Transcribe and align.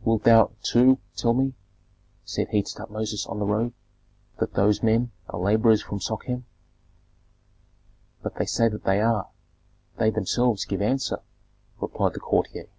"Wilt 0.00 0.22
thou, 0.24 0.52
too, 0.62 0.96
tell 1.14 1.34
me," 1.34 1.52
said 2.24 2.48
he 2.48 2.62
to 2.62 2.74
Tutmosis 2.74 3.26
on 3.26 3.40
the 3.40 3.44
road, 3.44 3.74
"that 4.38 4.54
those 4.54 4.82
men 4.82 5.12
are 5.28 5.38
laborers 5.38 5.82
from 5.82 6.00
Sochem?" 6.00 6.46
"But 8.22 8.36
they 8.36 8.46
say 8.46 8.68
that 8.70 8.84
they 8.84 9.02
are, 9.02 9.28
they 9.98 10.08
themselves 10.08 10.64
give 10.64 10.80
answer," 10.80 11.20
replied 11.78 12.14
the 12.14 12.20
courtier. 12.20 12.70